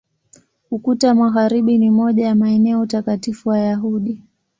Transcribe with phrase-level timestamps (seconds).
[0.71, 4.21] Ukuta wa Magharibi ni moja ya maeneo takatifu Wayahudi.